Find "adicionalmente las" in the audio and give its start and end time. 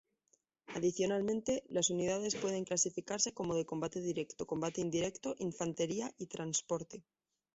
0.69-1.91